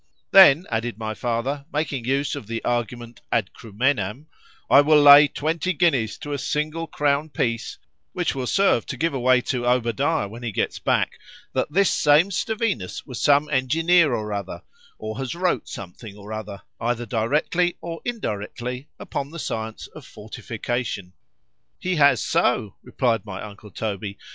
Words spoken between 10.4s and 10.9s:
he gets